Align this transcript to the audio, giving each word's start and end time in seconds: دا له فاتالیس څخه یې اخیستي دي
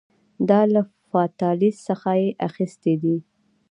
دا 0.49 0.61
له 0.73 0.81
فاتالیس 1.09 1.75
څخه 1.87 2.09
یې 2.21 2.29
اخیستي 2.47 2.93
دي 3.03 3.17